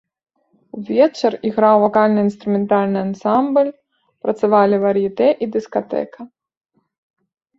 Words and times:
Увечар 0.77 1.33
іграў 1.49 1.75
вакальна-інструментальны 1.83 2.99
ансамбль, 3.09 3.69
працавалі 4.27 4.75
вар'етэ 4.85 5.27
і 5.47 5.51
дыскатэка. 5.57 6.19